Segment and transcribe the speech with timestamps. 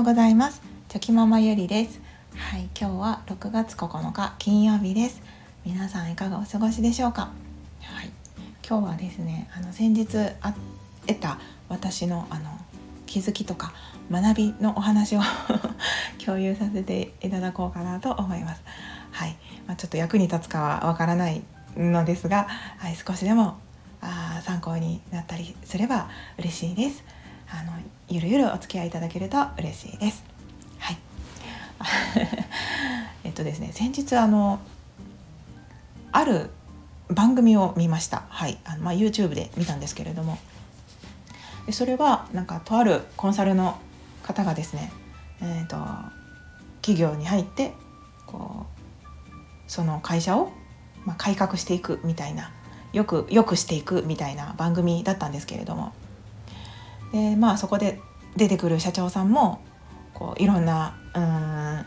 [0.00, 0.62] ようございます。
[0.88, 2.00] チョキママゆりです。
[2.34, 5.20] はい今日は6月9日金曜日です。
[5.66, 7.30] 皆さんいかがお過ごしでしょうか？
[7.82, 8.10] はい
[8.66, 10.54] 今日はですねあの先日あ
[11.06, 11.38] 得た
[11.68, 12.44] 私のあの
[13.04, 13.74] 気づきとか
[14.10, 15.20] 学びのお話を
[16.24, 18.62] 共有させていただこうかなと思います。
[19.10, 21.42] はい、まあ、ちょっと役に立つかはわからない
[21.76, 22.46] のですが、
[22.78, 23.58] はい、少しでも
[24.00, 27.04] あ参考になったりすれば嬉しいです。
[27.50, 27.72] あの
[28.08, 30.24] ゆるゆるお付き合いいただけると嬉しいです。
[30.78, 30.98] はい。
[33.24, 34.60] えっとですね先日あの
[36.12, 36.50] ある
[37.08, 38.22] 番組を見ました。
[38.28, 38.58] はい。
[38.64, 40.38] あの、まあ、YouTube で見たんですけれども。
[41.66, 43.78] でそれはなんかとあるコンサルの
[44.22, 44.92] 方がですね、
[45.40, 45.76] えーと、
[46.82, 47.74] 企業に入って
[48.26, 48.66] こ
[49.28, 49.30] う
[49.66, 50.52] その会社を、
[51.04, 52.52] まあ、改革していくみたいな
[52.92, 55.92] よくよくしていくみたいな番組だったんですけれども。
[57.12, 58.00] でまあそこで
[58.36, 59.60] 出てくる社長さんも
[60.14, 61.86] こういろんなうん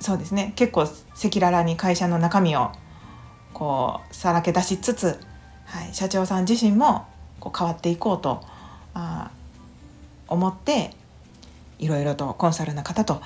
[0.00, 2.70] そうですね結構赤裸々に会社の中身を
[3.52, 5.18] こうさらけ出しつつ、
[5.66, 7.06] はい、社長さん自身も
[7.40, 8.42] こう変わっていこうと
[8.94, 9.30] あ
[10.28, 10.92] 思って
[11.78, 13.20] いろいろとコンサルの方と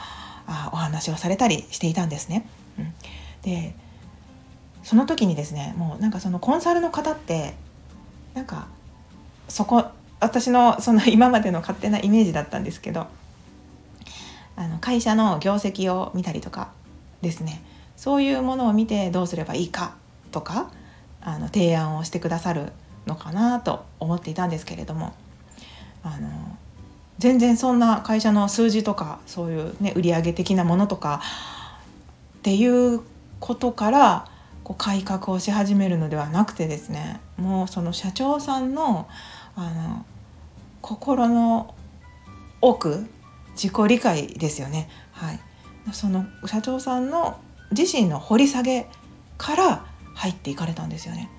[0.46, 2.46] あお話をされたりしていたんですね。
[2.78, 2.92] うん、
[3.42, 3.74] で
[4.82, 7.54] その時にですねもうなんかそのコンサルの方って
[8.34, 8.66] なんか
[9.48, 9.86] そこ
[10.22, 13.06] 私のその今までの勝手なイメージだったんですけど
[14.56, 16.70] あの会社の業績を見たりとか
[17.20, 17.62] ですね。
[17.96, 19.94] そういうものを見てどうすればいいか
[20.32, 20.72] とか
[21.20, 22.72] あの提案をしてくださる
[23.06, 25.14] のかなと思っていたんですけれども
[26.02, 26.58] あの
[27.18, 31.20] 全然そんな会社の数字とかそういう、ね、売上的なものとか
[32.38, 33.00] っていう
[33.38, 34.28] ことから
[34.64, 39.08] こう改革をし始めるのではなくてですねもうその社長さんの
[39.54, 40.04] あの
[40.82, 41.74] 心の
[42.60, 43.06] 奥
[43.54, 44.88] 自己理解ですよね。
[45.12, 45.40] はい、
[45.92, 48.86] その社長さんの自身の掘り下げ
[49.38, 51.30] から入っていかれたんですよね。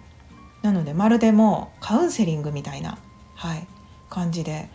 [0.63, 2.97] なのでまるでもうカウンセリングみたいな、
[3.35, 3.67] はい、
[4.09, 4.69] 感じで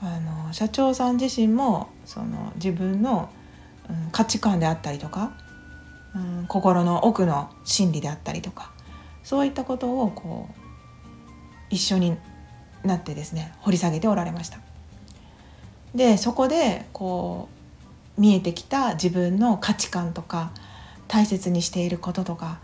[0.00, 3.30] あの社長さん自身もその自分の、
[3.88, 5.32] うん、価値観であったりとか
[6.14, 8.72] うん、心の奥の心理であったりとか
[9.22, 10.54] そういったことをこう
[11.70, 12.16] 一緒に
[12.84, 14.58] なってですね掘り下げておられました。
[15.94, 17.48] でそこでこ
[18.16, 20.52] う見えてきた自分の価値観とか
[21.08, 22.58] 大切にしていることとか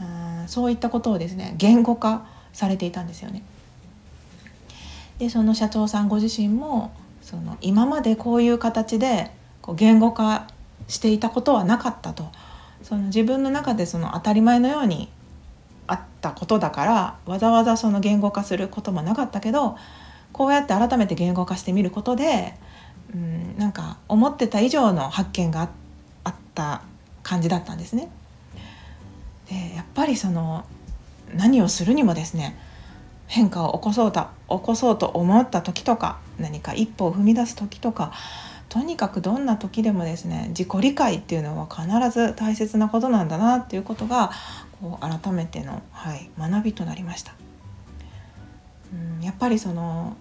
[0.00, 3.42] うんそういったことをですね言語化されていたんですよね。
[5.18, 10.46] でその社長さんご自身もその今までこういう形でこう言語化
[10.86, 12.28] していたことはなかったと
[12.82, 15.08] その自分の中でその当たり前のように
[16.20, 19.76] たことだからわざわざその言語化することもなかったけど
[20.32, 22.54] こうやって改めて言語化してみることで、
[23.14, 25.70] うん、なんか思ってた以上の発見が
[26.24, 26.82] あった
[27.22, 28.10] 感じだったんですね。
[29.48, 30.64] でやっぱりその
[31.34, 32.58] 何をするにもですね
[33.26, 38.12] 変化を起こそうと起こそうと思った時とか何か一歩を踏み出す時とか
[38.68, 44.30] とにかくどんな時でもですね自己理解っていうのは必ず大切なことなんだなっていうことが
[45.00, 47.34] 改めての、はい、学びとなりました。
[48.92, 50.16] うんやっぱりその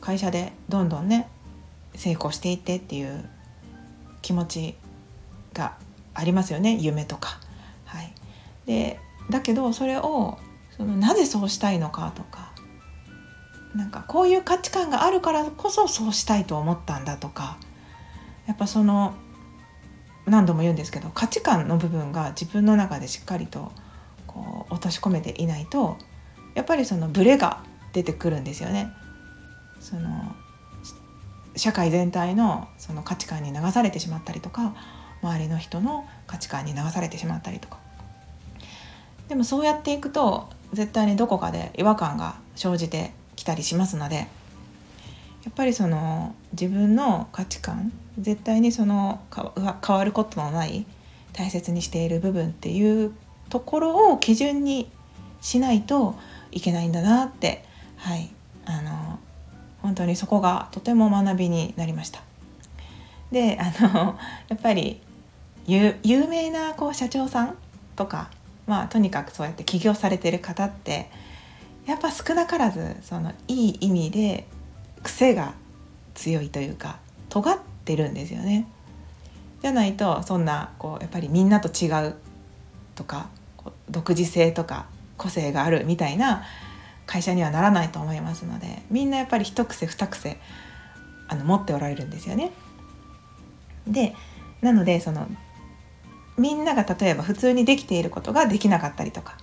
[0.00, 1.28] 会社でどんどんね
[1.94, 3.28] 成功していってっていう
[4.22, 4.74] 気持ち
[5.52, 5.76] が
[6.14, 7.38] ありますよね夢とか。
[7.84, 8.12] はい、
[8.66, 10.38] でだけどそれを
[10.76, 12.52] そのなぜそうしたいのかとか
[13.74, 17.58] なんかこういう価値観があるからこそそうしたいと思ったんだとか
[18.46, 19.14] やっぱその
[20.26, 23.72] 何度も言うんですけど価値観の部分が自分の中でしっかりと
[24.70, 25.98] 落とし込めていないと
[26.54, 28.92] やっぱりそのブレが出てくるんですよね。
[29.80, 30.34] その
[31.56, 34.74] 社会全体のその価値観に流されてしまったりとか
[35.22, 37.78] 周りの人の価値観に流されてしまったりとか
[39.28, 49.20] でもそうやっていくと絶対にどこかで違和感が生じてきたりしますのでやっぱりその自分の価値観絶対にその
[49.86, 50.86] 変わることのない
[51.32, 53.12] 大切にしている部分っていう
[53.50, 54.90] ところを基準に
[55.40, 56.14] しないと
[56.52, 57.64] いけないんだなって
[57.96, 58.30] はい
[58.64, 59.18] あの
[59.82, 62.22] 本当にそこがとても学びになりました。
[63.30, 64.18] であの
[64.48, 65.00] やっぱり
[65.66, 65.94] 有
[66.26, 67.56] 名なこう社長さん
[67.96, 68.30] とか
[68.66, 71.10] まあとにかくそうやって起業されてる方って
[71.86, 74.46] やっぱ少なからずそのいい意味で
[75.02, 75.54] 癖が
[76.14, 76.98] 強いというか
[77.28, 78.66] 尖ってるんですよね。
[79.62, 82.14] じゃないとそんなこうやっぱりみんなと違う
[82.94, 83.28] とか
[83.90, 86.44] 独自性とか個性があるみたいな
[87.06, 90.38] 会社にはならないと思いますのでみんなやっぱり一癖二癖
[91.28, 92.52] あの持っておられるんですよね。
[93.86, 94.14] で
[94.62, 95.26] なのでその
[96.38, 99.36] みんなが例えば普通にできていることができなかったりとか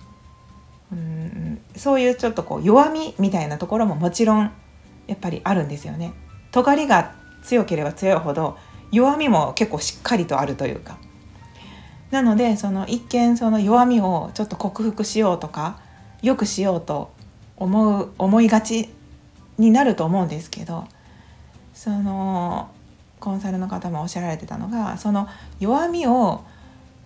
[0.92, 4.50] うんそういうちょっとこう弱みみたいなところももちろん
[5.06, 6.12] やっぱりあるんですよね。
[6.50, 8.56] 尖りが強ければ強いほど
[8.90, 10.98] 弱みも結構しっかりとあるというか
[12.10, 15.80] なのでその一見その弱みをちょっと克服しようとか
[16.22, 17.10] 良くしようと
[17.56, 18.88] 思う思いがち
[19.58, 20.86] になると思うんですけど
[21.74, 22.70] その
[23.20, 25.28] コンサルの方もおっしゃられてたのがその
[25.60, 26.44] 弱みを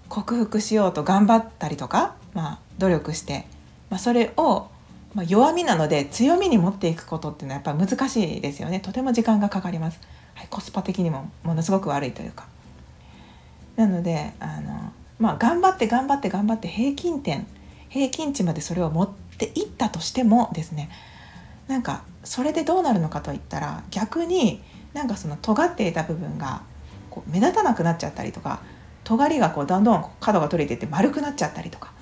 [0.08, 3.46] 克服しようと頑張ったりとか、まあ、努力して、
[3.88, 4.68] まあ、それを、
[5.14, 8.80] まあ、弱みなので強みに持っていくことっていうのはやっぱ難しいですよね。
[8.80, 9.98] とても時間がかかります、
[10.34, 12.51] はい、コスパ的にもものすごく悪いというか。
[13.76, 17.46] なのであの、まあ、頑張って頑張って頑張って平均点
[17.88, 20.90] 平均値までそれを持っていったとしてもですね
[21.68, 26.62] なんかそれでどうなるのかといったら逆になんかその尖っていた部分が
[27.10, 28.60] こう目立たなくなっちゃったりとか
[29.04, 31.92] 尖りがこうどんどん角が取れていって丸くなっちゃったりとか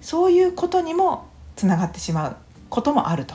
[0.00, 1.26] そういうことにも
[1.56, 2.36] つながってしまう
[2.68, 3.34] こともあると。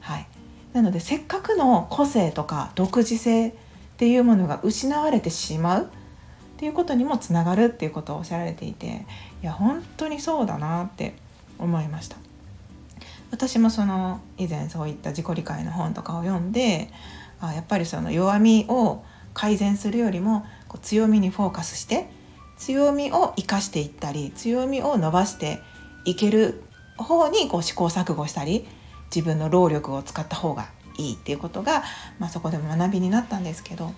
[0.00, 0.26] はい、
[0.72, 3.52] なのでせっかくの個性とか独自性っ
[3.96, 5.90] ていうものが失われてしまう
[6.54, 9.06] っていうことにもつながるっていうことをおっしゃられていて
[9.42, 11.14] いや本当にそうだなって
[11.58, 12.16] 思いました。
[13.30, 16.88] 私もその以前そういった自己理解の本とかを読んで
[17.40, 19.02] あやっぱりその弱みを
[19.32, 22.08] 改善するよりもこう強みにフォーカスして
[22.56, 25.58] 強みを生かしていったり強みを伸ばして
[26.04, 26.62] いける
[26.96, 28.66] 方にこう試行錯誤したり
[29.14, 31.82] 自分の労力を使った方がいいっていうことが、
[32.20, 33.92] まあ、そこでも学びになったんですけど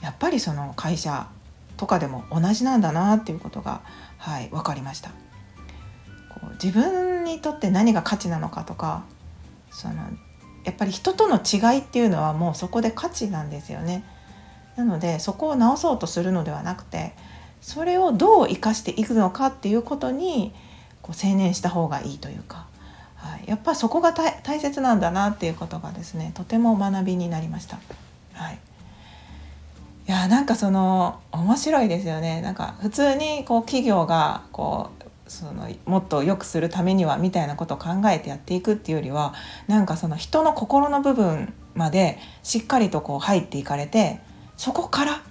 [0.00, 1.28] やっぱりその会社
[1.76, 3.82] とかでも同じなんだなっていうことが、
[4.18, 5.10] はい、分かりました。
[5.10, 9.04] こう自分にとって何が価値なのかとか
[9.70, 9.94] その
[10.64, 14.04] やっぱり人との違いっていうのはもうそこで価値なんですよね。
[14.76, 17.14] なのでそこを直そうとするのではなくて
[17.60, 20.52] それをどう生かしていくのかっていうことに
[21.00, 22.66] こう専念した方がいいというか、
[23.14, 27.78] はい、やっぱそこが大切なんだなっていうことがですねとても学びになりました。
[28.32, 28.58] はい、
[30.06, 39.34] いやなんかその面白いですよねなんか普通にこう企業がこうそのもっと良くするためにはみたいなことを考えてやっていくっていうよりは
[39.66, 44.20] なんかその人の心の部分までしっかりとこう入っていかれて
[44.56, 45.22] そこから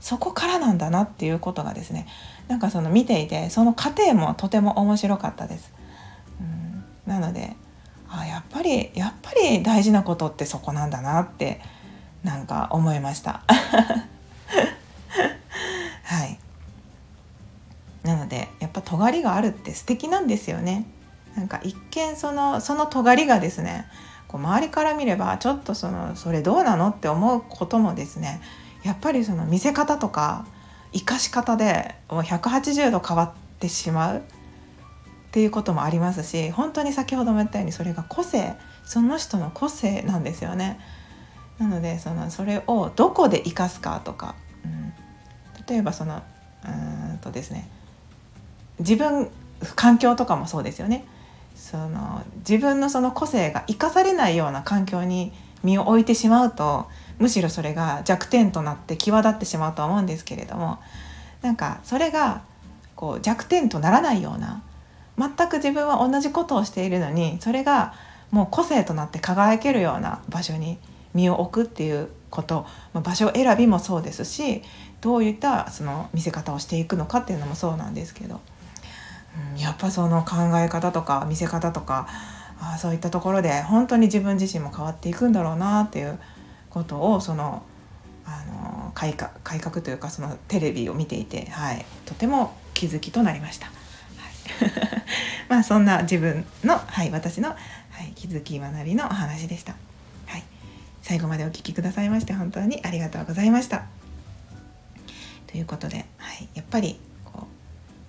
[0.00, 2.06] そこからなんだなっていうことがですね
[2.46, 5.72] なんかその見ていてその過程もとても面白かったです。
[6.40, 7.56] うんなので
[8.10, 11.60] あやっぱりやっぱり大事なことってそこなんだなって
[12.22, 13.42] なんか思いました。
[16.04, 16.38] はい
[18.02, 20.86] なのでやっぱ尖りがあるって素敵なんですよね
[21.36, 23.86] なんか一見そのその尖りがですね
[24.28, 28.40] こう周りから見ればちょっとそのそれどうなのって思うこともですね
[28.82, 30.46] やっぱりその見せ方とか
[30.92, 34.20] 生かし方でもう180度変わってしまうっ
[35.32, 38.54] ていうこともありますし本当に先ほども言ったようにそれが個性
[38.86, 40.80] その人の個性なんですよね。
[41.58, 44.34] なのでそのそれをどこで生かすかとか、
[44.64, 44.94] うん、
[45.66, 46.22] 例えばその
[46.64, 47.68] うんとですね
[48.80, 49.30] 自分
[49.74, 51.06] 環境とかもそうですよね
[51.56, 55.32] その自分のその個性が生かされないような環境に
[55.64, 60.78] 身を置いてしまうとむしろそれが弱点となって際立ってしまうとは思うんですけれども
[61.42, 62.42] なんかそれが
[62.94, 64.62] こう弱点とならないような
[65.18, 67.94] 全く自分は同じことをしているのにそれが
[68.30, 70.78] もう個性となって輝けるような場所に
[71.14, 74.62] 身を置くっていうこと場所選びもそうですし
[75.00, 78.40] どういったその見せ方をしていくのかっていうのもそうなんですけど。
[79.56, 82.08] やっぱその考え方とか見せ方とか
[82.60, 86.18] あそういったところで本当に自分自身も変わっていくんだろうなっていう
[86.70, 87.62] ことをその
[88.24, 93.66] あの改革改革というかそのテレビを見ていて、はい、とても気づきとなりました。
[93.66, 93.74] はい、
[95.48, 97.56] まあそんな自分の、はい、私の、は
[98.02, 99.74] い、気づき学びのお話でした。
[100.26, 100.44] はい、
[101.02, 103.84] 最後までお聴きくださいまして本当にありがとうございました。
[105.46, 107.00] ということで、はい、やっぱり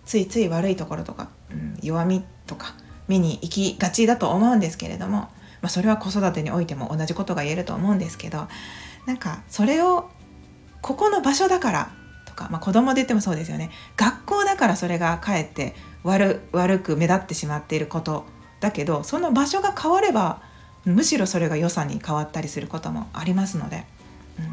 [0.10, 2.74] ついつい悪いところとか、うん、弱みとか
[3.08, 5.30] 見に行きがちだと思うんですけれども、ま
[5.64, 8.48] あ、それは子育てにおいても同じことが言えると思うんですけど
[9.06, 10.10] なんかそれを
[10.82, 11.92] ここの場所だから
[12.26, 13.70] とか、まあ、子供で言ってもそうですよね。
[13.98, 18.26] 学校だからそれがかえって悪悪く目立ってしまっていること
[18.62, 20.42] だけどその場所が変われば
[20.86, 23.86] むしろそれが良さに変わったりすることもありますので、
[24.40, 24.46] うん。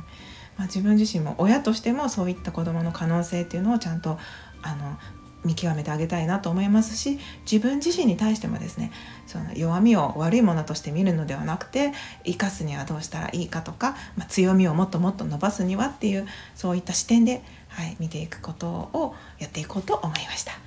[0.58, 4.18] まあ、自分自身も親としてもそういった子どもの可能性っていうのをちゃんと
[4.62, 4.98] あの
[5.46, 7.18] 見極めてあげたいなと思いますし
[7.50, 8.90] 自分自身に対してもですね
[9.26, 11.92] その弱みを悪いものとして見るのではなくて
[12.24, 20.52] 生かすにはどうしたらいいかとか、まあ、強みをもっともっと伸ばすにはっていうそういった視点で、はい、見ていくことをやっていこうと思いました。
[20.52, 20.60] はい、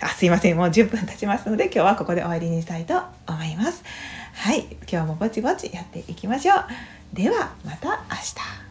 [0.00, 3.82] あすいませんもう10分経ちますので今日はここで終わりにしたいと思います。
[4.34, 6.64] はい今日もぼちぼちやっていきましょう。
[7.12, 8.67] ではまた明日。